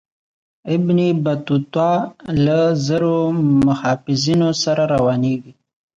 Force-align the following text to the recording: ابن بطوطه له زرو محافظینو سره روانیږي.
ابن 0.75 0.97
بطوطه 1.23 1.89
له 2.45 2.59
زرو 2.85 3.15
محافظینو 3.65 4.49
سره 4.63 4.83
روانیږي. 4.93 5.53